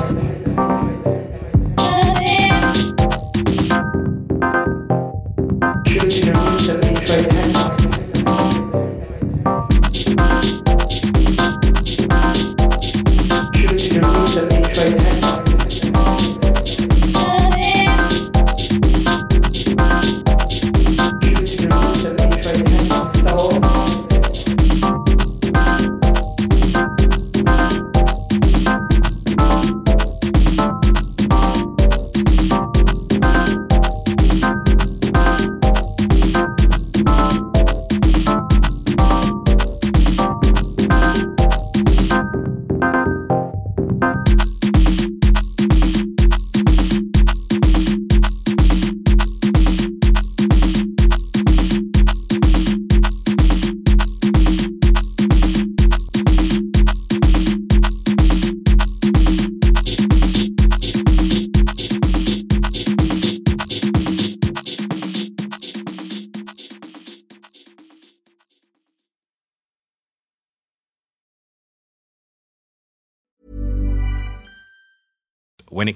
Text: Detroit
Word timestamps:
Detroit 0.00 0.77